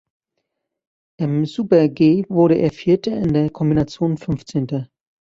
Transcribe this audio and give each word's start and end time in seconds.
Im 1.19 1.45
Super-G 1.45 2.23
wurde 2.27 2.55
er 2.55 2.71
Vierter, 2.71 3.15
in 3.15 3.33
der 3.33 3.51
Kombination 3.51 4.17
Fünfzehnter. 4.17 4.89